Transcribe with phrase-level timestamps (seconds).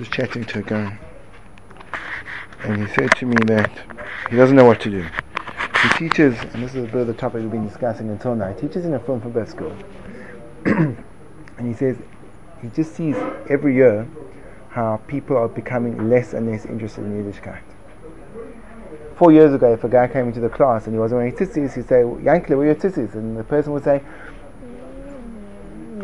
[0.00, 0.98] was chatting to a guy,
[2.62, 3.70] and he said to me that
[4.30, 5.06] he doesn't know what to do.
[5.82, 8.50] He teaches, and this is a bit of the topic we've been discussing until now.
[8.50, 9.76] He teaches in a film for best school,
[10.64, 10.96] and
[11.66, 11.98] he says
[12.62, 13.14] he just sees
[13.50, 14.08] every year
[14.70, 17.60] how people are becoming less and less interested in Yiddishkeit.
[19.16, 21.74] Four years ago, if a guy came into the class and he wasn't wearing tzitzis,
[21.74, 23.12] he'd say, Yankele, where are your tzitzis?
[23.16, 24.02] And the person would say,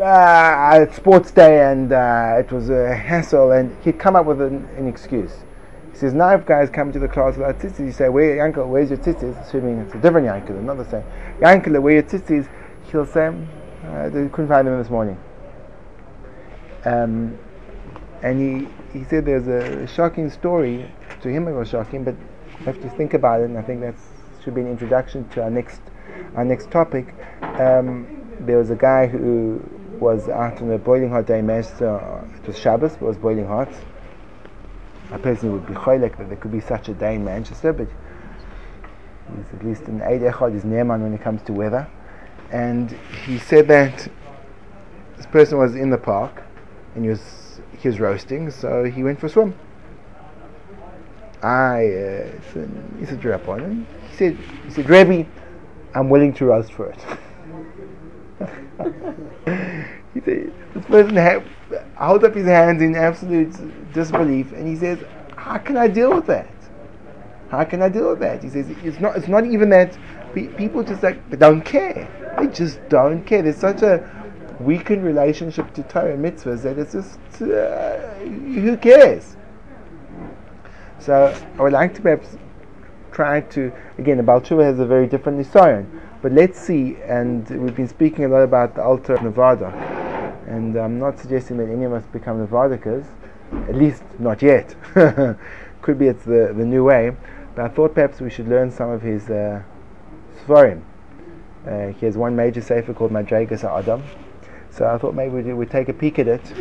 [0.09, 4.69] it's sports day and uh, it was a hassle, and he'd come up with an,
[4.77, 5.33] an, excuse.
[5.92, 8.69] He says, now if guys come to the class without tzitzis, you say, where, Yankel,
[8.69, 9.41] where's your tzitzis?
[9.41, 11.02] Assuming it's a different Yankel, another say,
[11.41, 12.48] Yankel, where your tzitzis?
[12.91, 13.34] He'll say,
[13.84, 15.19] uh, they couldn't find them this morning.
[16.84, 17.38] Um,
[18.23, 20.91] and he, he said there's a shocking story.
[21.23, 22.14] To him it was shocking, but
[22.61, 23.95] you have to think about it, and I think that
[24.42, 25.80] should be an introduction to our next
[26.36, 27.14] our next topic.
[27.42, 28.06] Um,
[28.41, 29.61] there was a guy who
[30.00, 31.96] was out on a boiling hot day master.
[32.36, 33.73] It was Shabbos, but it was boiling hot.
[35.12, 37.89] A person would be choylek that there could be such a day in Manchester, but
[39.36, 41.89] he's at least an Eid Echad, he's Neeman when it comes to weather.
[42.50, 42.91] And
[43.24, 44.08] he said that
[45.17, 46.42] this person was in the park
[46.94, 49.55] and he was he was roasting, so he went for a swim.
[51.42, 52.30] I uh,
[52.98, 55.28] he said, on He said, he said, Rebbe,
[55.94, 56.98] I'm willing to roast for it.
[60.17, 61.42] he said, this person ha-
[61.97, 64.98] holds up his hands in absolute disbelief, and he says,
[65.36, 66.50] how can I deal with that?
[67.50, 68.42] How can I deal with that?
[68.42, 69.97] He says, it's not, it's not even that
[70.34, 72.08] people just like, they don't care.
[72.39, 73.42] They just don't care.
[73.42, 74.11] There's such a
[74.61, 79.36] weakened relationship to Torah mitzvahs that it's just, uh, who cares?
[80.98, 82.36] So I would like to perhaps
[83.12, 85.86] try to, again, the Baal Tshuva has a very different Nisayon,
[86.20, 89.70] but let's see, and we've been speaking a lot about the Alter of Nevada,
[90.47, 93.05] and I'm not suggesting that any of us become Nevadikas,
[93.69, 94.75] at least not yet.
[95.83, 97.14] Could be it's the, the new way,
[97.55, 99.62] but I thought perhaps we should learn some of his uh,
[100.45, 100.83] Svarim.
[101.67, 104.02] Uh, he has one major sefer called Madregas Adam,
[104.70, 106.52] so I thought maybe we'd, we'd, take a peek at it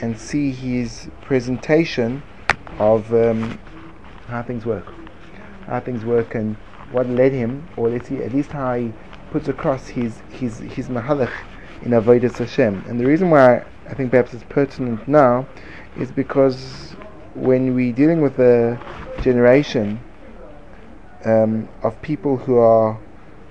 [0.00, 2.22] and see his presentation
[2.78, 3.60] of um,
[4.26, 4.86] how things work,
[5.66, 6.56] how things work, and
[6.90, 8.92] what led him, or let's see, at least how he
[9.30, 11.32] puts across his his his mahalach
[11.82, 12.84] in avodas Hashem.
[12.88, 15.46] And the reason why I think perhaps it's pertinent now
[15.96, 16.92] is because
[17.34, 18.78] when we're dealing with a
[19.22, 20.00] generation
[21.24, 22.98] um, of people who are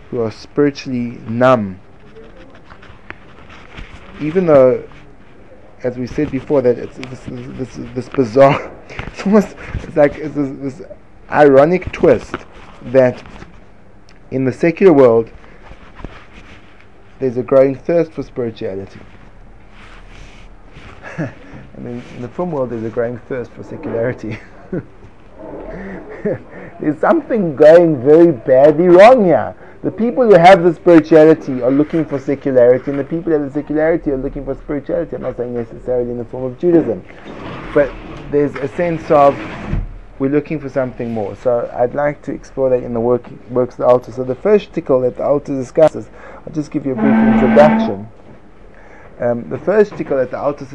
[0.10, 1.80] who are spiritually numb
[4.22, 4.88] even though,
[5.84, 10.36] as we said before, that it's this this, this bizarre, it's almost it's like it's
[10.36, 10.88] this, this
[11.32, 12.36] ironic twist
[12.82, 13.24] that
[14.32, 15.32] in the secular world
[17.20, 19.00] there's a growing thirst for spirituality.
[21.18, 21.34] I
[21.78, 24.40] mean, in the frum world, there's a growing thirst for secularity.
[26.80, 29.56] there's something going very badly wrong here.
[29.82, 33.54] The people who have the spirituality are looking for secularity, and the people who have
[33.54, 35.16] the secularity are looking for spirituality.
[35.16, 37.04] I'm not saying necessarily in the form of Judaism,
[37.74, 37.90] but
[38.30, 39.36] there's a sense of
[40.20, 41.36] we're looking for something more.
[41.36, 44.12] So I'd like to explore that in the work, works of the Alter.
[44.12, 46.10] So the first tickle that the Alter discusses,
[46.46, 48.08] I'll just give you a brief introduction.
[49.20, 50.66] Um, the first tickle that the Alter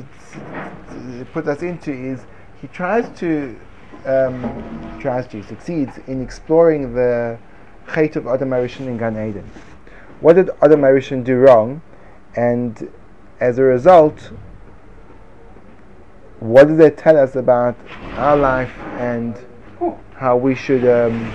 [1.32, 2.24] puts us into is
[2.60, 3.58] he tries to
[4.06, 7.38] um, tries to succeeds in exploring the
[7.86, 9.50] Chait of Adam Arishon in Gan Eden.
[10.20, 11.80] What did Adam Arishon do wrong?
[12.36, 12.90] And
[13.40, 14.32] as a result,
[16.44, 17.74] what does that tell us about
[18.16, 19.34] our life and
[20.14, 21.32] how we should um,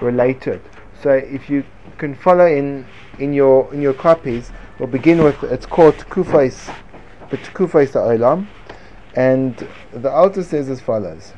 [0.00, 0.62] relate to it?
[1.02, 1.62] So if you
[1.98, 2.86] can follow in
[3.18, 6.74] in your in your copies, we'll begin with it's called Kufais,
[7.28, 8.46] but Kufais Olam,
[9.14, 9.56] and
[9.92, 11.34] the author says as follows.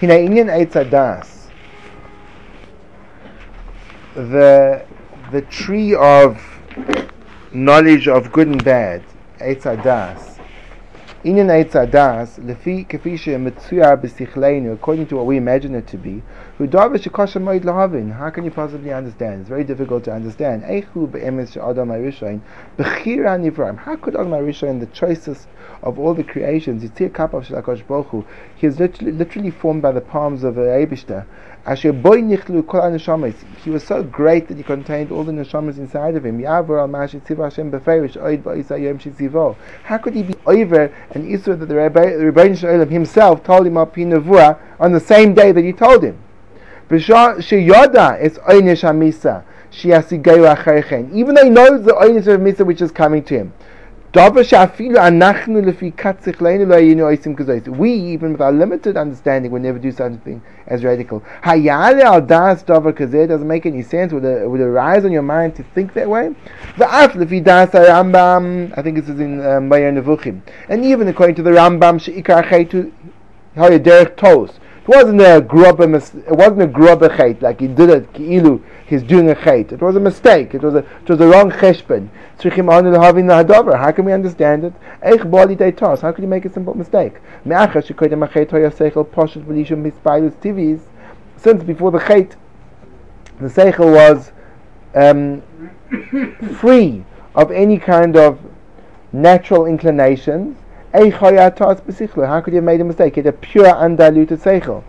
[0.00, 1.35] Hina Inyan Eitzadas,
[4.16, 4.86] the
[5.30, 6.42] the tree of
[7.52, 9.02] knowledge of good and bad,
[9.38, 10.38] Eitzadas,
[11.22, 16.22] Inyan Eitzadas, Lefi Kefi Shemetzuya B'Sichleinu, according to what we imagine it to be,
[16.58, 19.40] how can you possibly understand?
[19.40, 20.64] It's very difficult to understand.
[20.64, 22.40] How could Adam Arishain,
[24.80, 25.48] the choicest
[25.82, 26.88] of all the creations, he
[28.66, 31.26] is literally, literally formed by the palms of Eibishter.
[33.62, 36.42] He was so great that he contained all the neshamas inside of him.
[36.42, 36.62] How
[39.98, 45.00] could he be over an Isra that the Rebbeinu Shalom himself told him on the
[45.00, 46.16] same day that he told him?
[46.88, 49.44] B'shah sheyoda is oynish hamisa.
[49.72, 51.12] Shiasigeyu acherchen.
[51.14, 53.52] Even though he knows the oynish of misa which is coming to him.
[54.14, 54.22] We,
[57.92, 61.22] even with our limited understanding, will never do such a thing as radical.
[61.44, 64.14] doesn't make any sense.
[64.14, 66.34] Would it, would it rise on your mind to think that way?
[66.78, 67.44] I think
[68.96, 70.40] this is in um, Nevuchim.
[70.70, 72.00] And even according to the Rambam,
[74.86, 79.02] it wasn't a grubber, it wasn't a grubber chait, like he did it, ki'ilu, he's
[79.02, 79.72] doing a chait.
[79.72, 82.08] It was a mistake, it was a, it was a wrong cheshbon.
[82.38, 84.72] How can we understand it?
[85.02, 87.14] How can you make a simple mistake?
[91.38, 92.36] Since before the chait,
[93.40, 94.30] the seichel was
[94.94, 95.42] um,
[96.60, 97.04] free
[97.34, 98.38] of any kind of
[99.12, 100.56] natural inclinations,
[100.96, 103.18] how could you have made a mistake?
[103.18, 104.82] It's a pure, undiluted seichel.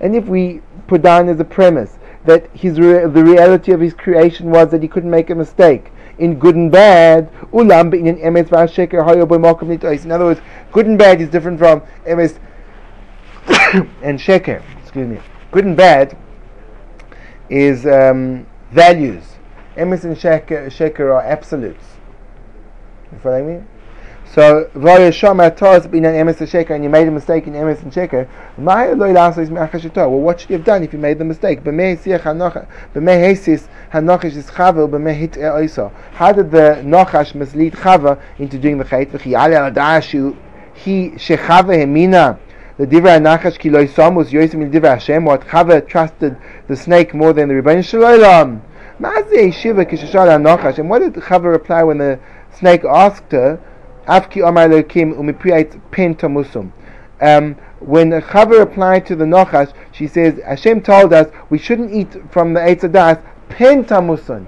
[0.00, 3.94] And if we put down as a premise that his re- the reality of his
[3.94, 7.30] creation was that he couldn't make a mistake in good and bad.
[7.52, 7.96] In other
[10.26, 10.40] words,
[10.72, 12.38] good and bad is different from emes
[14.02, 14.62] and sheker.
[14.82, 15.18] Excuse me.
[15.50, 16.16] Good and bad
[17.52, 19.24] is um, values.
[19.76, 20.68] Emes and sheker,
[21.12, 21.84] are absolutes.
[23.12, 23.62] You follow me?
[24.32, 27.92] So, Vaya Shama Taz bin an Emes and you made a mistake in Emes and
[27.92, 28.26] Sheker,
[28.56, 31.58] well, what should you have done if you made the mistake?
[31.62, 31.70] How
[36.32, 39.12] did the Nochash mislead Chava into doing the Chait?
[42.78, 46.38] The Divrei Nachash ki loy samus yoisim il Divrei Hashem, what Chava trusted
[46.68, 48.62] the snake more than the Rebbeinu Shalom.
[48.98, 52.18] Ma'azeh Shiva kishashal ha-Nachash, and what did Chava reply when the
[52.50, 53.60] snake asked her,
[54.08, 56.72] Afki Omar Elohim umipriat pen tamusum.
[57.20, 62.16] Um, when Chava replied to the Nachash, she says, Hashem told us we shouldn't eat
[62.30, 64.46] from the Eitz Adas pen tamusun,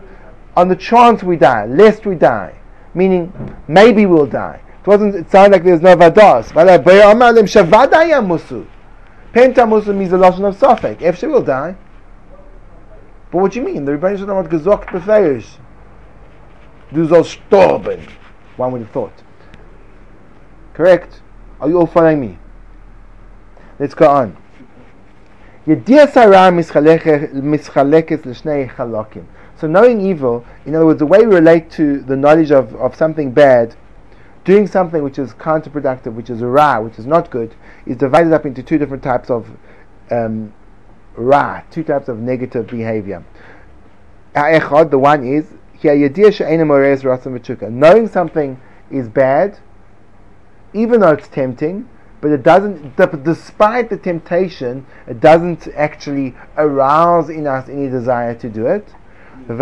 [0.56, 2.54] on the chance we die, lest we die.
[2.94, 3.34] Meaning,
[3.68, 4.62] maybe we'll die.
[4.84, 5.14] It wasn't.
[5.14, 6.52] It sounded like there's no vadas.
[9.32, 11.02] Penta musu means the lashon of suffix.
[11.02, 11.74] If she will die.
[13.30, 13.86] But what do you mean?
[13.86, 15.56] The Rebbeinu Shalom had gesagt beferish.
[16.92, 18.06] Du sollst sterben.
[18.58, 19.22] One would have thought.
[20.74, 21.22] Correct?
[21.60, 22.38] Are you all following me?
[23.78, 24.36] Let's go on.
[25.66, 26.70] Mischalekes
[28.26, 29.24] l'shnei.
[29.56, 32.94] So knowing evil, in other words, the way we relate to the knowledge of, of
[32.94, 33.74] something bad
[34.44, 37.54] doing something which is counterproductive, which is ra, which is not good,
[37.86, 39.48] is divided up into two different types of
[40.10, 40.52] um,
[41.16, 43.24] ra, two types of negative behavior.
[44.34, 45.46] The one is
[47.70, 48.60] knowing something
[48.90, 49.58] is bad,
[50.72, 51.88] even though it's tempting,
[52.20, 52.96] but it doesn't.
[52.96, 58.94] Despite the temptation, it doesn't actually arouse in us any desire to do it.
[59.46, 59.58] And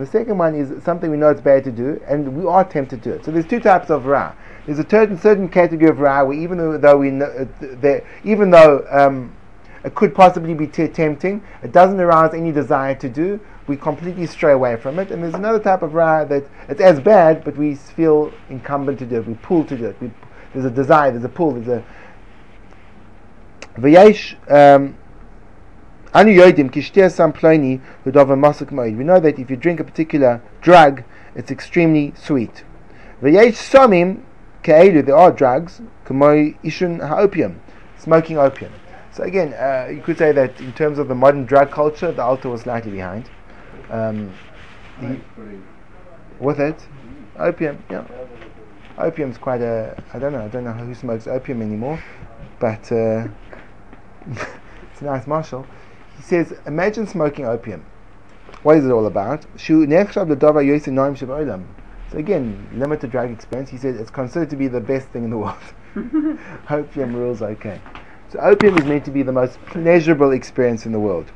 [0.00, 3.02] the second one is something we know it's bad to do, and we are tempted
[3.02, 3.24] to do it.
[3.24, 4.32] So there's two types of ra.
[4.66, 8.86] There's a certain certain category of ra where even though we know, uh, even though
[8.90, 9.34] um,
[9.84, 13.40] it could possibly be t- tempting, it doesn't arouse any desire to do.
[13.66, 15.10] We completely stray away from it.
[15.10, 19.06] And there's another type of ra that it's as bad, but we feel incumbent to
[19.06, 19.26] do it.
[19.26, 19.96] We pull to do it.
[20.00, 20.10] We,
[20.52, 21.10] there's a desire.
[21.10, 21.52] There's a pull.
[21.52, 21.84] There's a
[23.80, 24.36] v'yesh.
[24.50, 24.96] Um,
[26.14, 26.34] we
[29.04, 31.04] know that if you drink a particular drug,
[31.34, 32.64] it's extremely sweet.
[33.22, 35.80] There are drugs,
[37.98, 38.72] smoking opium.
[39.12, 42.22] So again, uh, you could say that in terms of the modern drug culture, the
[42.22, 43.30] Alter was slightly behind.
[43.90, 44.34] Um,
[45.00, 45.18] he,
[46.38, 46.86] with it,
[47.38, 48.04] opium, yeah.
[48.98, 49.96] Opium's quite a.
[50.12, 50.44] I don't know.
[50.44, 52.02] I don't know who smokes opium anymore,
[52.60, 53.26] but uh,
[54.92, 55.66] it's nice marshal.
[56.22, 57.84] He says, imagine smoking opium.
[58.62, 59.44] What is it all about?
[59.56, 59.82] So
[62.14, 63.70] again, limited drug experience.
[63.70, 65.58] He says it's considered to be the best thing in the world.
[66.70, 67.80] opium rules okay.
[68.28, 71.32] So opium is meant to be the most pleasurable experience in the world.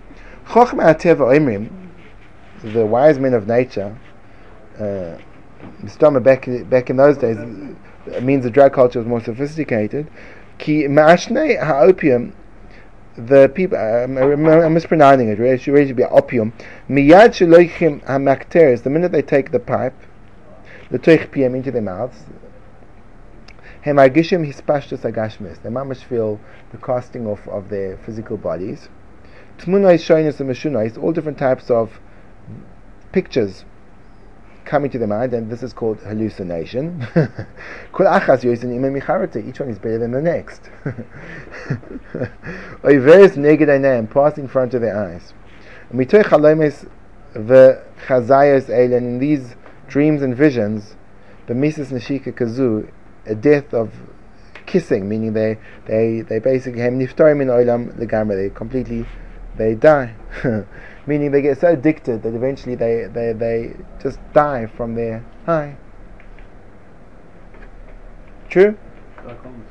[2.62, 3.98] The wise men of nature,
[4.78, 5.18] uh,
[6.20, 7.38] back back in those days,
[8.22, 10.08] means the drug culture was more sophisticated.
[10.58, 12.32] Ki opium
[13.16, 16.52] the people, um, I'm mispronouncing it, it should be opium.
[16.88, 19.94] Miyad shaloichim hamakteres, the minute they take the pipe,
[20.90, 22.24] the toich piyam into their mouths,
[23.84, 26.38] hemagishim hispashtus agashmis, they mamish feel
[26.72, 28.88] the casting off of their physical bodies.
[29.58, 31.98] Tmunais, shoinus, and meshunais, all different types of
[33.12, 33.64] pictures
[34.66, 37.06] coming to the mind, and this is called hallucination.
[37.14, 40.68] Each one is better than the next.
[42.84, 45.32] Einayim, passing in front of their eyes.
[48.68, 49.54] Eilen, in these
[49.88, 50.96] dreams and visions,
[51.46, 52.90] the mises neshika kazu,
[53.24, 53.92] a death of
[54.66, 58.36] kissing, meaning they they they basically have niftarim in olam legamre.
[58.36, 59.06] They completely
[59.56, 60.14] they die,
[61.06, 65.76] meaning they get so addicted that eventually they they they just die from their high.
[68.48, 68.76] True.
[69.16, 69.66] Sherlock Holmes.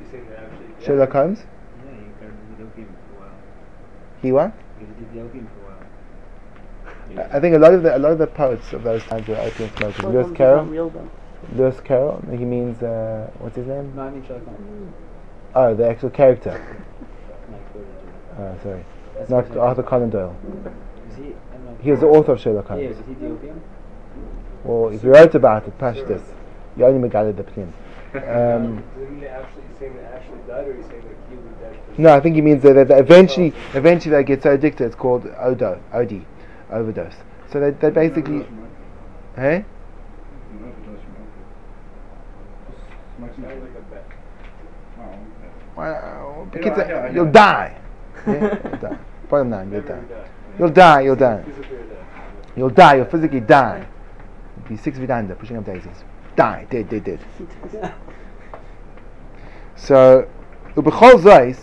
[0.00, 0.84] You say that actually.
[0.84, 1.38] Sherlock Holmes.
[1.38, 3.38] Yeah, he did opium for a while.
[4.20, 4.52] He what?
[4.78, 7.32] He did the opium for a while.
[7.32, 9.28] I I think a lot of the a lot of the poets of those times
[9.28, 9.96] were opium smokers.
[9.96, 10.64] Sherlock Lewis Holmes Carroll.
[10.64, 11.10] real.
[11.54, 12.22] Lewis Carroll.
[12.30, 13.94] He means uh, what's his name?
[13.96, 14.94] No, I mean Sherlock Holmes.
[15.54, 16.52] Oh, the actual character.
[17.50, 18.44] Like, quoted you.
[18.44, 18.84] Oh, sorry,
[19.16, 20.36] That's not actually- Arthur Conan Doyle.
[21.10, 21.22] Is he?
[21.28, 21.82] I.
[21.82, 22.96] He was the author of Sherlock Yeah, Holmes.
[22.98, 23.60] was he the opium?
[24.64, 26.22] Well, if you wrote about it, Pashtus,
[26.76, 27.72] you only megaled the pnim.
[28.14, 31.98] Um, Isn't he actually saying that actually died, or are saying that he was dead?
[31.98, 34.84] no, I think he means that, that eventually, eventually they get so addicted.
[34.86, 36.24] It's called odo, OD,
[36.70, 37.14] overdose.
[37.50, 38.46] So they, they basically,
[39.36, 39.64] hey,
[43.18, 44.04] Sounds like a bet.
[45.76, 47.78] well, You kids, know, I know, I you'll die.
[48.26, 48.98] Yeah, you'll die.
[49.28, 50.02] Bottom line, you'll die.
[50.58, 51.00] You'll die.
[51.00, 51.44] You'll die.
[52.56, 52.94] You'll die.
[52.96, 53.86] You'll physically die.
[54.56, 56.04] You'll be six feet under, pushing up daisies.
[56.36, 56.66] Die.
[56.70, 56.88] Dead.
[56.88, 57.04] Dead.
[57.04, 57.20] Dead.
[59.76, 60.28] So,
[60.76, 61.58] ubechol zois,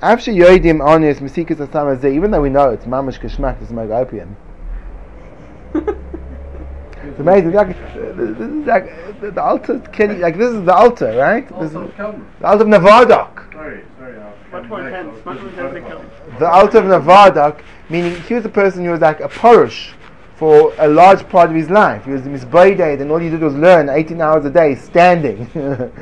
[0.00, 3.90] after yoidim onis mesikas asam hazeh, even though we know it's mamash kishmak to smoke
[3.90, 4.36] opium.
[7.08, 7.52] It's amazing.
[7.52, 9.78] Like, this is like the, the Alter.
[9.92, 11.48] Can like this is the Alter, right?
[11.60, 11.80] This is the
[12.44, 13.52] Alter of Navardok.
[13.52, 13.84] Sorry,
[16.38, 19.92] The Alter of Navardok, meaning he was a person who was like a porish
[20.36, 22.04] for a large part of his life.
[22.04, 25.50] He was misbraided, and all he did was learn 18 hours a day standing.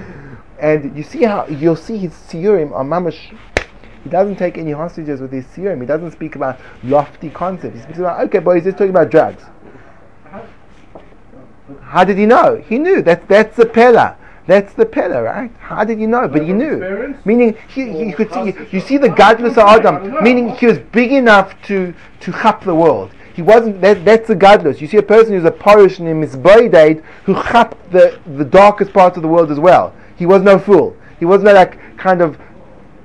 [0.60, 3.36] and you see how you'll see his siyurim on mamash.
[4.02, 5.80] He doesn't take any hostages with his siyurim.
[5.80, 7.76] He doesn't speak about lofty concepts.
[7.76, 9.42] He speaks about okay, boys, he's just talking about drugs.
[11.82, 12.62] How did he know?
[12.68, 13.02] He knew.
[13.02, 14.16] That's that's the pella.
[14.46, 15.50] That's the pillar, right?
[15.58, 16.28] How did you know?
[16.28, 16.74] But he knew.
[16.74, 17.24] experience?
[17.24, 18.50] Meaning, he, he could see.
[18.50, 20.22] how's You see the gadlus it- Adam.
[20.22, 23.10] Meaning, he was big enough to to chap the world.
[23.34, 23.80] He wasn't.
[23.80, 24.80] That, that's the gadlus.
[24.80, 28.92] You see a person who's a parish and a misbraided who chap the the darkest
[28.92, 29.94] parts of the world as well.
[30.16, 30.94] He was no fool.
[31.18, 32.38] He was not like kind of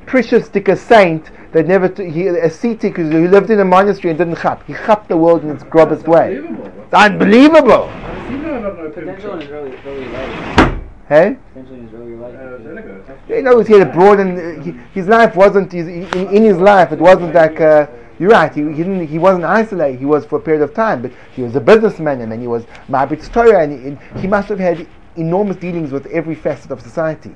[0.05, 4.09] precious sticker saint that never t- he, a ascetic who who lived in a monastery
[4.11, 4.63] and didn't chap.
[4.67, 6.37] He chapped the world in its grobbest way.
[6.37, 6.71] Unbelievable.
[6.83, 7.89] It's unbelievable.
[8.29, 9.55] You know about no Potential in his picture.
[9.55, 10.78] early, early life.
[11.09, 11.37] Hey.
[11.53, 12.35] Potential in his early life.
[12.35, 13.19] Uh, because- Seneca.
[13.27, 16.43] You know, he had a broad and uh, he, his life wasn't his, in, in
[16.43, 16.91] his life.
[16.91, 17.87] It wasn't like uh,
[18.19, 18.53] you're right.
[18.53, 19.07] He, he didn't.
[19.07, 19.97] He wasn't isolated.
[19.97, 22.47] He was for a period of time, but he was a businessman, and then he
[22.47, 26.69] was Ma'abitz Torah, and, he- and he must have had enormous dealings with every facet
[26.69, 27.35] of society.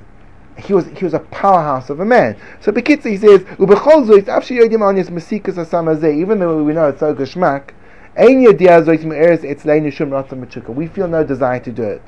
[0.56, 2.36] He was he was a powerhouse of a man.
[2.60, 6.72] So Bekitza he says, "Ubechol zois afshi yodim anis mesikas asam hazeh." Even though we
[6.72, 7.70] know it's so geshmak,
[8.16, 10.74] ein yediyah zois me'eres etzleinu shum ratzon mitzukah.
[10.74, 12.02] We feel no desire to do it.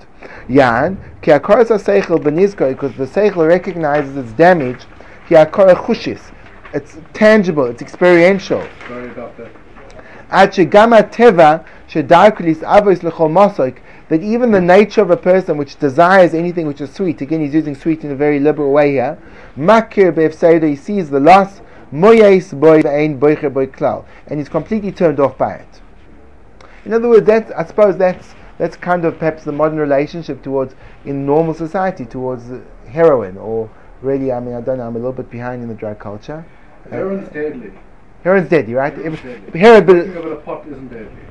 [0.49, 4.87] Yan ki akaras seichel benizko because the seichel recognizes its damage.
[5.29, 6.33] Ki akara chushis.
[6.73, 7.67] It's tangible.
[7.67, 8.67] It's experiential.
[8.89, 9.51] Sorry about that.
[10.31, 15.77] Ad shegama teva shedarkulis avos lechol masok that even the nature of a person which
[15.79, 19.19] desires anything which is sweet, again he's using sweet in a very liberal way here,
[19.57, 21.61] he sees the loss,
[21.93, 25.81] moyes boy ein boicher boy klal, and he's completely turned off by it.
[26.87, 30.75] In other words, that's, I suppose that's, that's kind of perhaps the modern relationship towards,
[31.05, 33.69] in normal society, towards uh, heroin, or
[34.03, 36.47] really, I mean, I don't know, I'm a little bit behind in the drug culture.
[36.87, 37.73] Uh, Heroin's deadly.
[38.23, 38.95] Heroin's deadly, right?
[38.95, 39.61] Heroin's deadly.
[39.61, 41.23] Heroin, but, of it, a pot isn't deadly.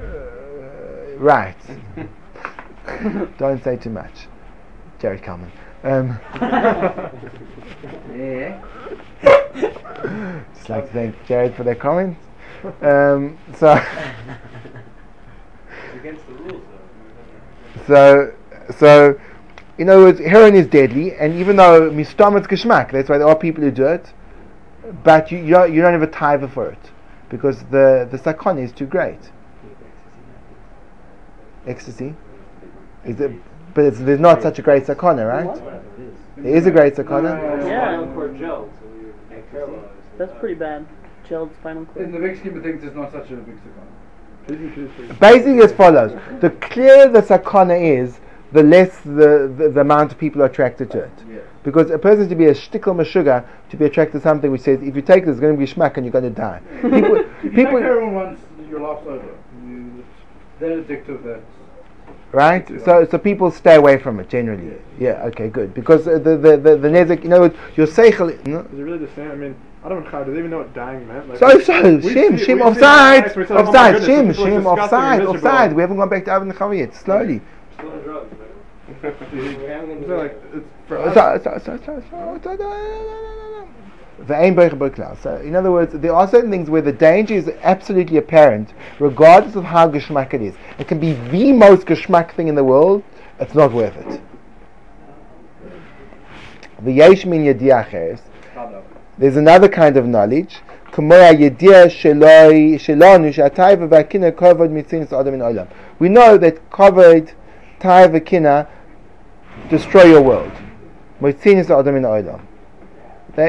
[0.00, 1.56] uh, right.
[3.38, 4.26] Don't say too much.
[4.98, 5.52] Jared Kalman.
[5.84, 6.18] Um,
[8.14, 8.60] Yeah.
[10.54, 12.20] just like to thank Jared for their comments.
[12.80, 13.72] Um, so,
[15.84, 16.62] It's against the rules,
[17.71, 17.71] though.
[17.86, 18.34] So,
[18.78, 19.20] so,
[19.78, 23.36] in other words, heroin is deadly, and even though mistamitz geschmack, that's why there are
[23.36, 24.12] people who do it,
[25.02, 26.90] but you, you, don't, you don't have a taiva for it
[27.28, 29.18] because the the sakon is too great.
[31.66, 32.14] Ecstasy,
[33.04, 33.32] is it?
[33.74, 35.82] But it's, there's not such a great sakona, right?
[36.36, 37.66] There is a great sakona.
[37.66, 37.94] Yeah.
[37.94, 39.86] Spinal cord gel, so you're like paralyzed.
[40.18, 40.86] That's pretty bad.
[41.28, 44.01] Gelled spinal In the big scheme of things, it's not such a big second.
[44.46, 48.18] Basically, as follows: the clearer the sakana is,
[48.52, 51.12] the less the, the, the amount of people are attracted to it.
[51.62, 54.82] Because a person to be a shtickle sugar to be attracted to something which says
[54.82, 56.60] if you take this, it's going to be schmack and you're going to die.
[56.82, 59.24] People, If you people, take once, your life's over.
[59.64, 60.04] You,
[60.58, 61.40] That addictive that.
[62.32, 62.66] right?
[62.84, 64.76] So so people stay away from it generally.
[64.98, 65.72] Yeah, okay, good.
[65.72, 67.44] Because uh, the the the, the nezik, you know,
[67.76, 68.44] your seichel.
[68.46, 68.60] No?
[68.60, 69.30] Is it really the same?
[69.30, 70.24] I mean, I don't know.
[70.24, 71.28] Do they even know what dying meant?
[71.28, 74.26] Like, So so we shim see- shim we offside lives, we oh offside goodness, shim
[74.28, 75.72] this shim offside offside.
[75.72, 76.94] We haven't gone back to Avon Chavi yet.
[76.94, 77.40] Slowly.
[77.74, 78.48] Still on drugs, man.
[79.02, 80.98] Is that like it's for
[85.20, 89.56] So, in other words, there are certain things where the danger is absolutely apparent, regardless
[89.56, 90.54] of how geschmack it is.
[90.78, 93.02] It can be the most geschmack thing in the world.
[93.40, 94.20] It's not worth it.
[96.84, 98.20] V'yesh min yediyah acheres.
[99.22, 100.56] There's another kind of knowledge.
[100.98, 101.32] We know
[106.38, 107.32] that covered
[107.78, 108.68] taiva kina
[109.70, 110.50] destroy your world.
[111.20, 111.32] They,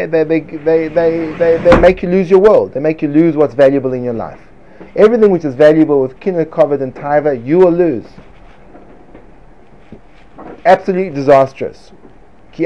[0.05, 2.75] they, they, they, they, they, they make you lose your world.
[2.75, 4.41] They make you lose what's valuable in your life.
[4.95, 8.05] Everything which is valuable with kina covered and taiva, you will lose.
[10.65, 11.93] Absolutely disastrous.
[12.55, 12.65] We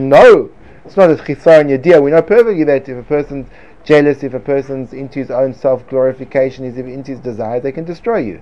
[0.00, 0.50] know
[0.84, 2.02] it's not a chisaron yadir.
[2.02, 3.48] We know perfectly that if a person's
[3.84, 7.84] jealous, if a person's into his own self glorification, is into his desires, they can
[7.84, 8.40] destroy you.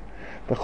[0.48, 0.58] It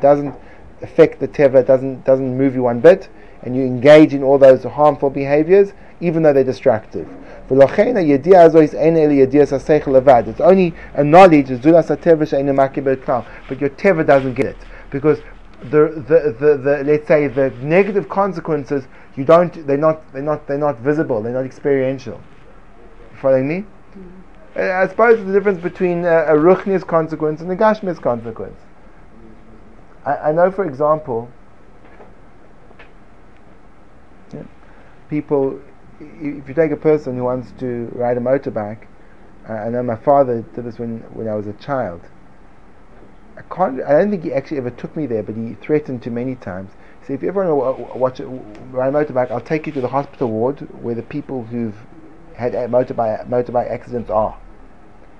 [0.00, 0.34] doesn't
[0.82, 1.54] affect the teva.
[1.54, 3.08] It doesn't doesn't move you one bit,
[3.42, 7.08] and you engage in all those harmful behaviors, even though they're destructive.
[7.48, 10.28] V'lochein ha'yediah azois ein eli yediah saseichel levad.
[10.28, 14.56] It's only a knowledge, zulas ha'teva she'einu makir b'klal, but your teva doesn't get it.
[14.90, 15.20] Because
[15.64, 20.46] the, the, the, the let's say the negative consequences you don't they're not they're not
[20.46, 22.20] they're not visible they're not experiential.
[23.12, 23.64] You following me?
[24.56, 28.58] Uh, I suppose the difference between uh, a ruchni's consequence and a gashmi's consequence.
[30.06, 31.30] I, I know for example
[34.32, 34.44] yeah,
[35.10, 35.60] people
[36.00, 38.86] if you take a person who wants to ride a motorbike
[39.48, 42.02] uh, I know my father did this when, when I was a child
[43.40, 43.82] I can't.
[43.82, 46.72] I don't think he actually ever took me there, but he threatened to many times.
[47.02, 48.20] Said, "If you ever want to watch
[48.70, 51.76] ride a motorbike, I'll take you to the hospital ward where the people who've
[52.34, 54.38] had motorbike motorbike accidents are.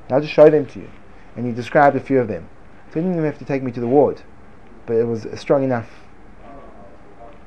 [0.05, 0.91] And I'll just show them to you."
[1.37, 2.49] And he described a few of them.
[2.89, 4.21] So he didn't even have to take me to the ward,
[4.85, 5.89] but it was a strong enough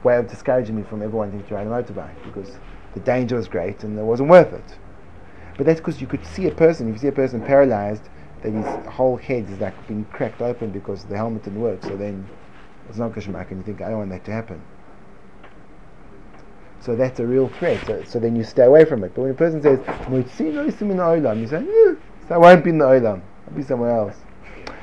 [0.03, 2.57] way of discouraging me from ever wanting to ride a motorbike because
[2.93, 4.77] the danger was great and it wasn't worth it.
[5.57, 6.87] But that's because you could see a person.
[6.87, 8.09] If you see a person paralyzed,
[8.41, 11.81] that his whole head is like being cracked open because the helmet didn't work.
[11.83, 12.27] So then
[12.89, 14.61] it's not kashmak, and you think I don't want that to happen.
[16.81, 17.85] So that's a real threat.
[17.87, 19.13] So, so then you stay away from it.
[19.15, 21.95] But when a person says "Moitzi lo yisim in olam," you say, "Eh,
[22.27, 23.21] so I won't be in the olam.
[23.47, 24.17] I'll be somewhere else."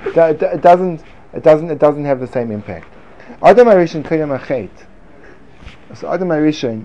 [0.07, 1.05] It, doesn't.
[1.35, 1.70] It doesn't.
[1.70, 2.88] It doesn't have the same impact.
[3.42, 4.70] Adam Arishan koyam achet.
[5.94, 6.85] So Adam Arishan,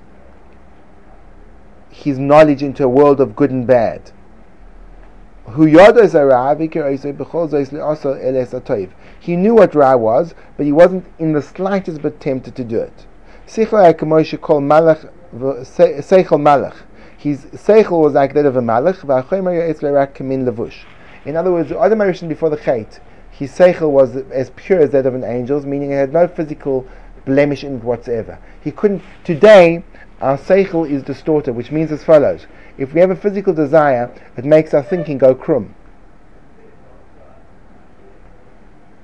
[1.91, 4.11] his knowledge into a world of good and bad.
[9.19, 12.79] He knew what Ra was, but he wasn't in the slightest bit tempted to do
[12.79, 13.05] it.
[13.45, 13.67] His
[17.45, 19.03] seichel was like that of a malach.
[21.25, 22.99] In other words, the other Marishan before the chait,
[23.29, 26.87] his seichel was as pure as that of an angel's, meaning it had no physical
[27.25, 28.39] blemish in it whatsoever.
[28.63, 29.03] He couldn't.
[29.23, 29.83] Today,
[30.21, 32.45] our seichel is distorted, which means as follows:
[32.77, 35.73] If we have a physical desire, it makes our thinking go krum.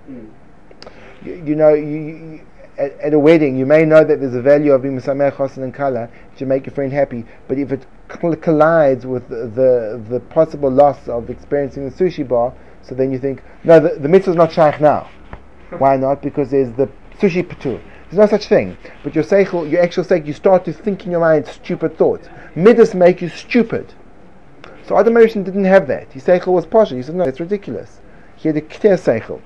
[0.07, 2.41] You, you know, you, you,
[2.77, 5.73] at, at a wedding, you may know that there's a value of imisameh chosin and
[5.73, 10.69] kala to make your friend happy, but if it collides with the, the the possible
[10.69, 12.53] loss of experiencing the sushi bar,
[12.83, 15.09] so then you think, no, the, the mitzvah is not shaykh now.
[15.77, 16.21] Why not?
[16.21, 17.81] Because there's the sushi patur.
[18.09, 18.77] There's no such thing.
[19.03, 22.29] But your seichel, your actual seichel, you start to think in your mind stupid thoughts.
[22.55, 23.93] Midas make you stupid.
[24.85, 26.11] So Adam Arishan didn't have that.
[26.13, 26.95] His seichel was partial.
[26.95, 27.99] He said, no, that's ridiculous.
[28.37, 29.41] He had a clear seichel.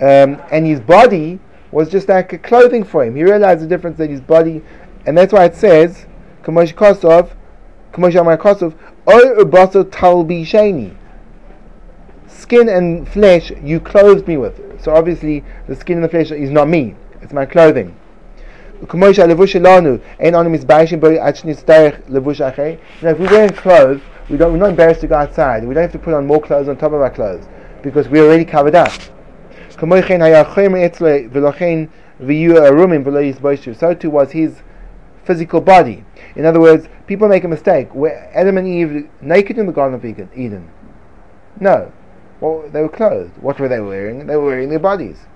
[0.00, 1.38] Um, and his body
[1.70, 3.16] was just like a clothing for him.
[3.16, 4.62] He realized the difference that his body,
[5.04, 6.06] and that's why it says,
[6.42, 7.32] Kamosh Kosov,
[7.92, 8.74] Kamosh Amar Kosov,
[9.08, 10.96] Oy ubaso talbi sheni
[12.45, 14.81] Skin and flesh you clothed me with.
[14.81, 17.95] So obviously the skin and the flesh is not me, it's my clothing.
[18.85, 22.79] Kamosh levush elanu, ein anu misbaishim bo achnis derech levush achei.
[23.01, 25.65] Now if we wear clothes, we don't, we're not embarrassed to go outside.
[25.65, 27.45] We don't have to put on more clothes on top of our clothes
[27.83, 28.91] because we're already covered up.
[29.77, 31.79] כמו כן היה חומר אצלו ולכן
[32.19, 33.71] ויהיו ערומים ולא יסבושו.
[33.73, 34.61] So too was his
[35.25, 36.03] physical body.
[36.35, 37.93] In other words, people make a mistake.
[37.93, 40.29] Were Adam and Eve naked in the Garden of Eden?
[40.35, 40.69] Eden?
[41.59, 41.91] No.
[42.40, 43.38] Well, they were clothed.
[43.40, 44.26] What were they wearing?
[44.26, 45.26] They were wearing their bodies.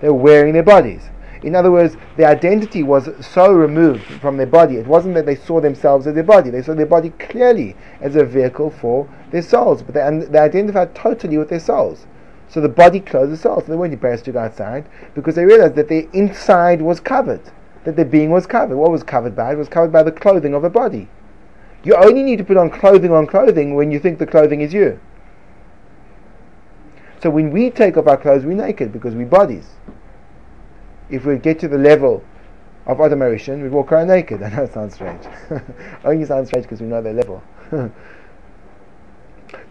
[0.00, 1.10] They were wearing their bodies.
[1.42, 4.76] In other words, their identity was so removed from their body.
[4.76, 6.50] It wasn't that they saw themselves as their body.
[6.50, 9.82] They saw their body clearly as a vehicle for their souls.
[9.82, 12.06] But they, and they identified totally with their souls.
[12.48, 13.60] So the body clothed the soul.
[13.60, 17.42] So they weren't embarrassed to go outside because they realized that their inside was covered.
[17.84, 18.76] That their being was covered.
[18.76, 19.52] What was covered by?
[19.52, 21.08] It was covered by the clothing of a body.
[21.84, 24.72] You only need to put on clothing on clothing when you think the clothing is
[24.72, 24.98] you.
[27.26, 29.66] So when we take off our clothes, we're naked because we're bodies.
[31.10, 32.22] If we get to the level
[32.86, 34.40] of Adam Arishan, we walk around naked.
[34.44, 35.24] I know it sounds strange.
[36.04, 37.42] Only sounds strange because we know their level.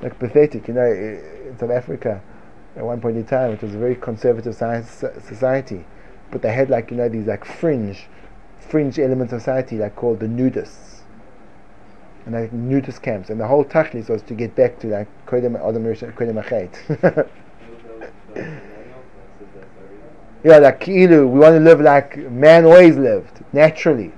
[0.01, 2.21] like pathetic, you know, in South Africa,
[2.75, 5.85] at one point in time, it was a very conservative society,
[6.31, 8.07] but they had like you know these like fringe,
[8.59, 11.03] fringe elements of society like called the nudists,
[12.25, 15.55] and like nudist camps, and the whole tachlis was to get back to like kodem
[15.55, 17.29] Adam kodem Achet.
[20.45, 24.11] Yeah, like ki'ilu, we want to live like man always lived, naturally.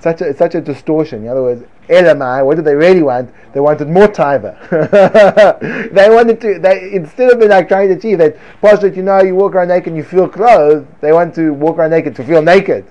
[0.00, 1.24] Such a, such a distortion.
[1.24, 3.30] In other words, Elamai, what did they really want?
[3.52, 4.56] They wanted more taiva.
[5.92, 9.34] they wanted to, they, instead of like trying to achieve that, that you know, you
[9.34, 12.40] walk around naked and you feel clothed, they want to walk around naked to feel
[12.40, 12.90] naked.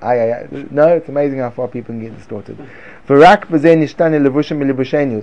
[0.00, 0.46] Aye, aye.
[0.70, 2.56] No, it's amazing how far people can get distorted.
[3.08, 3.14] The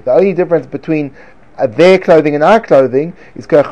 [0.07, 1.15] only difference between
[1.69, 3.71] their clothing and our clothing is that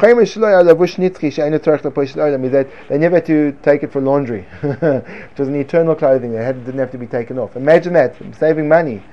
[2.89, 4.45] they never had to take it for laundry.
[4.63, 7.55] it was an eternal clothing; they had, didn't have to be taken off.
[7.55, 9.03] Imagine that, saving money.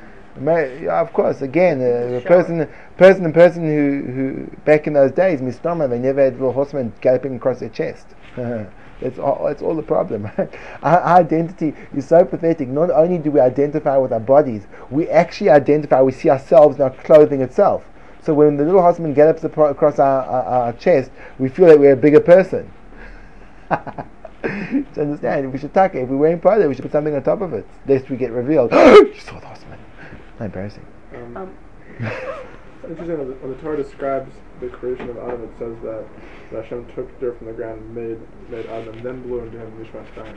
[0.89, 5.41] Of course, again, uh, the person, person and person who, who back in those days,
[5.41, 8.07] mistama, they never had little horsemen galloping across their chest.
[9.01, 10.29] That's all, that's all the problem.
[10.83, 12.67] Our, our, identity is so pathetic.
[12.67, 16.83] Not only do we identify with our bodies, we actually identify, we see ourselves in
[16.83, 17.85] our clothing itself.
[18.29, 21.95] So when the little husband gallops across our, our, our, chest, we feel like we're
[21.95, 22.71] a bigger person.
[23.71, 27.15] to understand, if we should tuck it, if we're wearing prada, we should put something
[27.15, 28.71] on top of it, lest we get revealed.
[28.73, 29.81] you saw the husband.
[30.39, 30.87] Not embarrassing.
[31.15, 31.57] Um, Um,
[32.87, 36.05] interesting when the, when the Torah describes the creation of Adam, it says that,
[36.53, 39.59] that Hashem took dirt from the ground and made, made Adam, and then blew into
[39.59, 40.37] him Nishmas Chaim.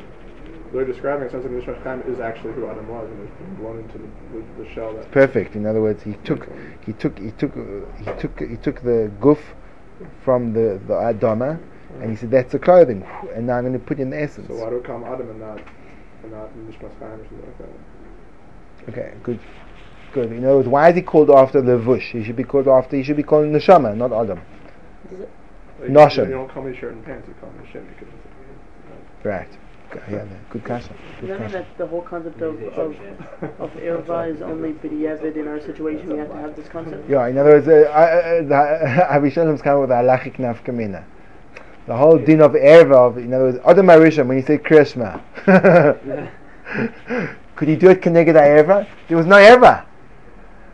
[0.73, 3.79] They're describing it, sounds like Chaim is actually who Adam was, and it's being blown
[3.79, 4.93] into the, the, the shell.
[4.93, 5.55] That Perfect.
[5.55, 6.47] In other words, he took,
[6.85, 9.39] he took, he took, uh, he took, he took the goof
[10.23, 11.59] from the the Adama,
[11.99, 13.05] and he said that's the clothing,
[13.35, 14.47] and now I'm going to put in the essence.
[14.47, 15.59] So why do it call Adam and not,
[16.23, 18.89] and not Nishmas Chaim or something like that?
[18.89, 19.39] Okay, good.
[20.13, 20.31] Good.
[20.31, 22.11] In other words, why is he called after the Vush?
[22.11, 24.41] He should be called after, he should be called Neshama, not Adam.
[25.79, 26.17] Like.
[26.17, 28.13] You don't call me shirt and pants, you call me Shem because
[29.23, 29.49] Right.
[30.09, 30.89] Yeah, good kasha.
[30.89, 31.57] Does Good that mean kasha.
[31.59, 32.95] that the whole concept of, of,
[33.59, 36.09] of Erva is only B'diavad in our situation?
[36.09, 37.09] We have to have this concept?
[37.09, 41.03] Yeah, in other words, uh, uh, the- Avishalim's come with a halachic nafkamina.
[41.87, 45.19] The whole din of erva, of, in other words, Adam Arisham, when you say Krishma,
[47.55, 48.87] could he do it connected to erva?
[49.07, 49.85] There was no erva.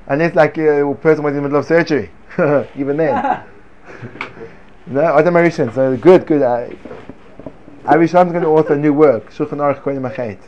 [0.07, 2.11] Unless like uh, a person was in the middle of surgery.
[2.77, 3.43] Even then.
[4.85, 6.41] no, Adam Arisham, so good, good.
[6.41, 6.69] Uh,
[7.87, 10.39] Avishalim's going to author a new work, Shulchan Aruch Kohen Machet.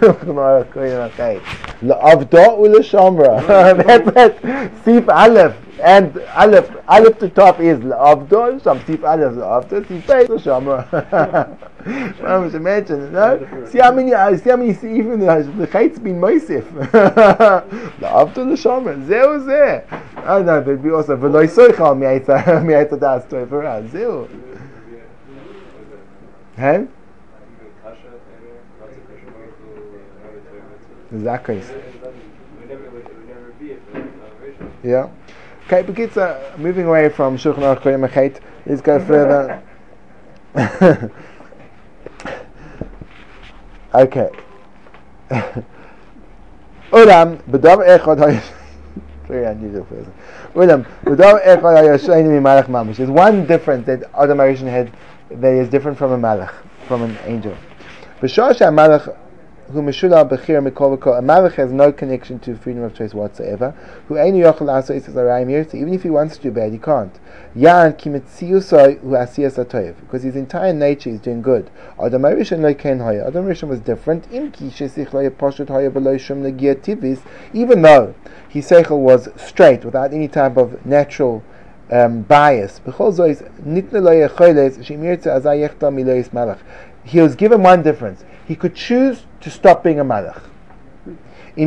[0.00, 1.42] Shulchan Aruch Kohen Machet.
[1.82, 3.84] La'avda u'l'shamra.
[3.84, 4.72] That's it.
[4.82, 5.56] Sif Aleph.
[5.82, 11.58] And Aleph, Aleph to top is La'avda, some Sif Aleph La'avda, Sif Beis l'shamra.
[12.22, 13.66] Well, just imagine, no?
[13.66, 16.64] See how many, uh, see how many, see even the, Chait's been Moisif.
[18.00, 19.06] La'avda l'shamra.
[19.06, 19.84] Zeu zeh.
[20.26, 23.86] Oh no, there'd be also V'loi soichal mi'ayta, mi'ayta das toifera.
[23.90, 24.26] Zeu.
[26.56, 26.86] Hey?
[31.12, 31.64] Zakais.
[34.82, 35.08] Yeah.
[35.66, 35.82] Okay,
[36.16, 39.62] uh, moving away from Shulchan Aruch Kohen Machet, let's go further.
[43.94, 44.30] okay.
[46.92, 48.42] Ulam, b'dav echad hay-
[49.26, 50.12] Very unusual person.
[50.54, 52.96] Ulam, b'dav echad mamish.
[52.96, 54.92] There's one difference that Adam Arishon had
[55.30, 56.52] that is different from a malach,
[56.86, 57.56] from an angel.
[58.20, 59.16] B'shah malach
[59.72, 61.18] who mishula bechir mikol v'kol.
[61.18, 63.74] A malach has no connection to freedom of choice whatsoever.
[64.08, 65.76] Who einu yochel aso isis arayim yirtzi.
[65.76, 67.18] Even if he wants to do bad, he can't.
[67.54, 69.96] Yan kimetziyusoi hu asiyas atoyev.
[70.00, 71.70] Because his entire nature is doing good.
[71.98, 73.00] Adam Rishon lo ken.
[73.00, 74.30] Adam Rishon was different.
[74.30, 76.18] Im ki shesich lo yeposhet hoya v'lo
[76.80, 77.20] tivis.
[77.54, 78.14] Even though
[78.48, 81.42] his seichel was straight, without any type of natural
[81.90, 82.80] um, bias.
[87.04, 88.24] He was given one difference.
[88.46, 90.42] He could choose to stop being a malach.
[91.56, 91.62] He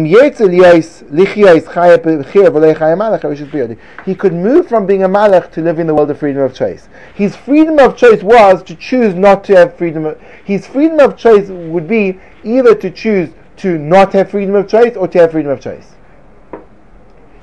[4.15, 6.89] could move from being a malach to live in the world of freedom of choice.
[7.15, 10.05] His freedom of choice was to choose not to have freedom.
[10.05, 14.67] Of, his freedom of choice would be either to choose to not have freedom of
[14.67, 15.93] choice or to have freedom of choice.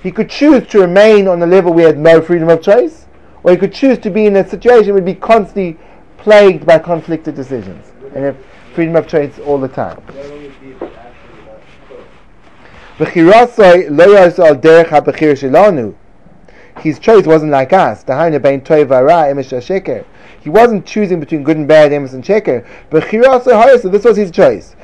[0.04, 3.06] He could choose to remain on a level where he had no freedom of choice,
[3.42, 5.78] or he could choose to be in a situation where he'd be constantly
[6.18, 8.36] plagued by conflicted decisions and have
[8.74, 10.02] freedom of choice all the time.
[16.80, 18.04] His choice wasn't like us.
[20.42, 22.66] He wasn't choosing between good and bad, emes and sheker.
[23.80, 24.76] So this was his choice.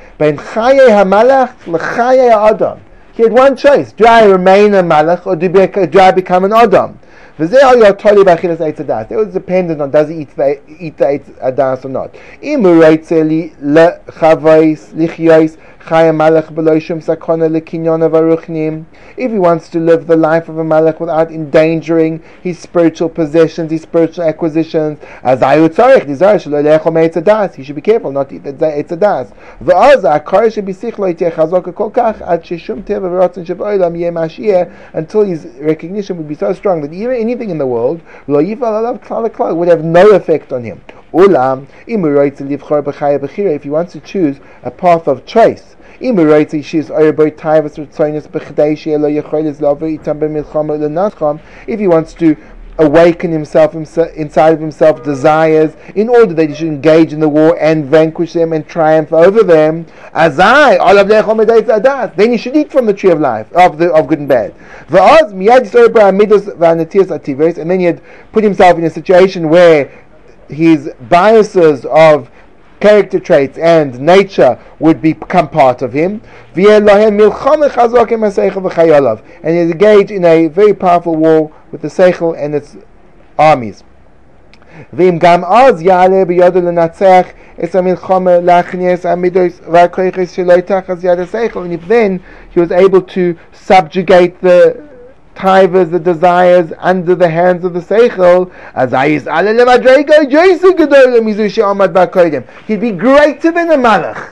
[3.13, 3.91] He had one choice.
[3.91, 6.99] Do I remain a malach or do, do I become an adam?
[7.39, 7.49] It
[9.15, 12.13] was dependent on does he eat the, eat the eitz adas or not.
[15.83, 15.89] If
[19.31, 23.81] he wants to live the life of a malach without endangering his spiritual possessions, his
[23.81, 24.99] spiritual acquisitions.
[27.55, 29.33] He should be careful not to eat the eitz eh, adas.
[29.63, 34.11] V'az akar should be sichlo yiteh chazok kol kach ad sheshum teva v'ratzon sheb'olam yeh
[34.11, 39.67] mashiyeh until his recognition would be so strong that even anything in the world would
[39.67, 40.79] have no effect on him.
[41.13, 45.75] Ulam if he wants to choose a path of choice.
[46.03, 46.17] If
[51.79, 52.37] he wants to
[52.79, 57.55] awaken himself, inside of himself desires in order that he should engage in the war
[57.59, 59.85] and vanquish them and triumph over them.
[60.13, 60.77] As I,
[62.15, 64.53] then he should eat from the tree of life, of the of good and bad.
[67.57, 70.00] And then he had put himself in a situation where
[70.50, 72.30] his biases of
[72.80, 76.20] character traits and nature would become part of him.
[76.54, 76.64] And
[79.54, 82.76] he engaged in a very powerful war with the Seichel and its
[83.38, 83.82] armies.
[84.92, 87.26] ואם גם אז יעלה בידו לנצח
[87.64, 92.20] את המלחמה להכניס המידוס והכויכס שלא תחת יד השכל and if then
[92.54, 94.76] he was able to subjugate the
[95.41, 101.23] tivers, the desires under the hands of the seichel, as ayis ale lemadrego joisu gedolim
[101.25, 102.47] mizu she'amad ba'kodim.
[102.67, 104.29] He'd be greater than a malach.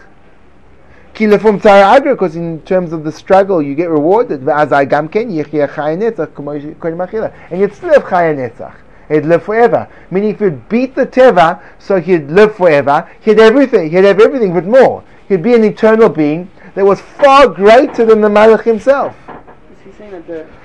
[1.16, 4.48] Kilefum tzara agra, because in terms of the struggle, you get rewarded.
[4.48, 8.76] As I gamken yichya chayanetzach kodim achila, and you'd still have chayanetzach.
[9.10, 9.88] He'd live forever.
[10.12, 13.10] Meaning, if you'd beat the teva, so he'd live forever.
[13.20, 13.90] He'd everything.
[13.90, 15.04] He'd have everything, but more.
[15.28, 19.16] He'd be an eternal being that was far greater than the malach himself.
[19.28, 19.99] Is he saying that the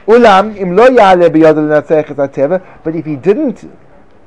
[0.07, 3.68] Ulam im lo yale biyad l'natzech es teva, but if he didn't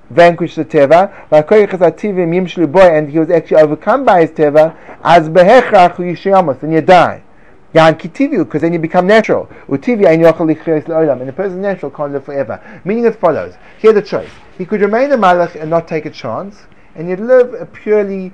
[0.09, 5.95] vanquish the teva, v'akoyich boy, and he was actually overcome by his teva, as behechrach
[5.95, 7.23] yishayamos, then you die.
[7.73, 9.49] Yan kitivu, because then you become natural.
[9.67, 12.61] Utivi yochel lichres le'olam, and the person natural can't live forever.
[12.85, 14.29] Meaning as follows: He had a choice.
[14.57, 16.63] He could remain a malach and not take a chance,
[16.95, 18.31] and he'd live a purely,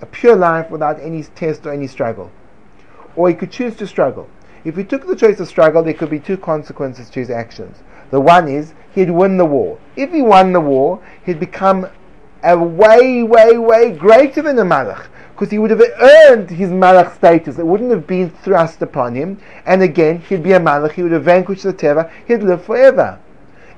[0.00, 2.30] a pure life without any test or any struggle,
[3.14, 4.28] or he could choose to struggle.
[4.68, 7.78] If he took the choice of struggle, there could be two consequences to his actions.
[8.10, 9.78] The one is he'd win the war.
[9.96, 11.88] If he won the war, he'd become
[12.42, 15.06] a way, way, way greater than a malach
[15.38, 17.58] because he would have earned his malach status.
[17.58, 19.40] It wouldn't have been thrust upon him.
[19.64, 20.92] And again, he'd be a malach.
[20.92, 22.10] He would have vanquished the teva.
[22.26, 23.20] He'd live forever.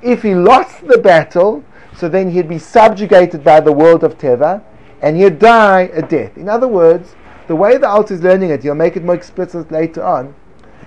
[0.00, 1.62] If he lost the battle,
[1.94, 4.62] so then he'd be subjugated by the world of teva,
[5.02, 6.36] and he'd die a death.
[6.38, 7.14] In other words,
[7.46, 10.34] the way the Alter is learning it, he'll make it more explicit later on,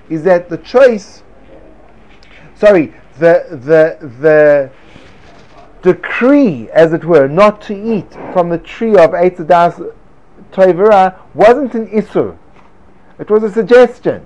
[0.10, 1.24] is that the choice,
[2.56, 4.72] sorry, the the the
[5.82, 9.94] decree, as it were, not to eat from the tree of Eitzadas
[10.52, 12.38] Toivera wasn't an Isur.
[13.20, 14.26] It was a suggestion.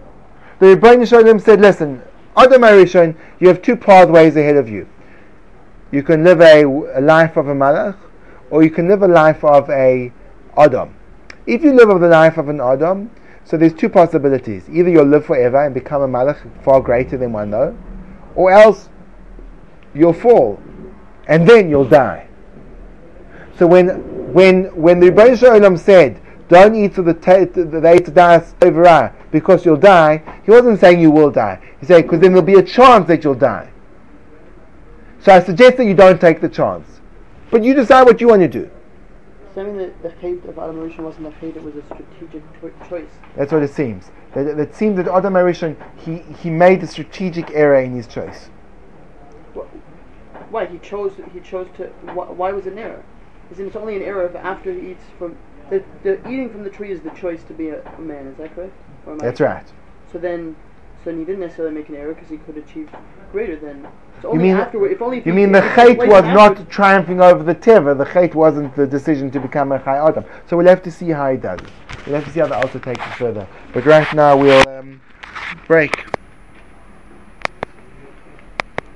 [0.60, 2.02] The Rebbeinu Shalom said, listen,
[2.36, 4.88] Adam Arishon, you have two pathways ahead of you.
[5.92, 7.98] You can live a, a life of a Malach,
[8.50, 10.12] or you can live a life of a
[10.58, 10.94] Adam.
[11.46, 13.10] If you live of the life of an Adam,
[13.48, 14.70] so there's two possibilities.
[14.70, 17.78] Either you'll live forever and become a Malach far greater than one though,
[18.36, 18.90] or else
[19.94, 20.62] you'll fall,
[21.28, 22.28] and then you'll die.
[23.58, 29.66] So when when when the Rebbeinu said don't eat of the the, over ah, because
[29.66, 30.42] you'll die.
[30.44, 31.62] He wasn't saying you will die.
[31.80, 33.72] He said because then there'll be a chance that you'll die.
[35.22, 37.00] So I suggest that you don't take the chance,
[37.50, 38.70] but you decide what you want to do.
[39.58, 42.88] Saying that the hate of Adam Rishon wasn't a hate, it was a strategic cho-
[42.88, 43.10] choice.
[43.36, 44.12] That's what it seems.
[44.36, 48.52] That, it seems that Adam he he made a strategic error in his choice.
[50.52, 51.14] Why he chose?
[51.34, 51.88] He chose to.
[52.14, 53.04] Why, why was it an error?
[53.50, 55.36] Is it's only an error if after he eats from
[55.72, 58.28] the, the eating from the tree is the choice to be a, a man.
[58.28, 58.74] Is that correct?
[59.08, 59.66] Or am I- That's right.
[60.12, 60.56] So then,
[61.04, 62.92] so then he didn't necessarily make an error because he could achieve
[63.32, 63.88] greater than.
[64.24, 64.92] You mean afterward.
[64.92, 65.20] If only.
[65.20, 67.98] if you mean the he chait was afterwards- not triumphing over the teva.
[67.98, 70.26] The chait wasn't the decision to become a chai adam.
[70.50, 71.70] So we'll have to see how he does it.
[72.06, 73.48] We'll have to see how the Alter takes it further.
[73.74, 75.02] But right now we'll um,
[75.68, 76.06] break.